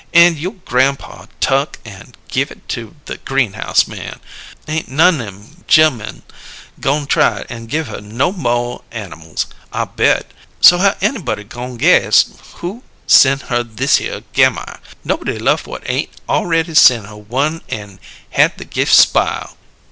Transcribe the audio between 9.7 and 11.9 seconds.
I bet! So how anybody goin'